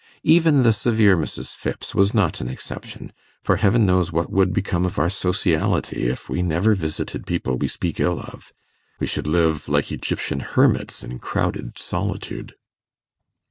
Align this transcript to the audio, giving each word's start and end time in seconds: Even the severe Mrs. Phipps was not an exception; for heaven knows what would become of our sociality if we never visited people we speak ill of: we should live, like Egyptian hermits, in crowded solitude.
Even 0.23 0.63
the 0.63 0.73
severe 0.73 1.15
Mrs. 1.15 1.55
Phipps 1.55 1.93
was 1.93 2.11
not 2.11 2.41
an 2.41 2.49
exception; 2.49 3.13
for 3.43 3.57
heaven 3.57 3.85
knows 3.85 4.11
what 4.11 4.31
would 4.31 4.51
become 4.51 4.83
of 4.83 4.97
our 4.97 5.09
sociality 5.09 6.09
if 6.09 6.27
we 6.27 6.41
never 6.41 6.73
visited 6.73 7.23
people 7.27 7.55
we 7.59 7.67
speak 7.67 7.99
ill 7.99 8.19
of: 8.19 8.51
we 8.99 9.05
should 9.05 9.27
live, 9.27 9.69
like 9.69 9.91
Egyptian 9.91 10.39
hermits, 10.39 11.03
in 11.03 11.19
crowded 11.19 11.77
solitude. 11.77 12.55